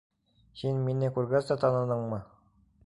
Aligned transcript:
-Һин 0.61 0.79
мине 0.87 1.11
күргәс 1.19 1.51
тә 1.51 1.59
таныныңмы? 1.67 2.23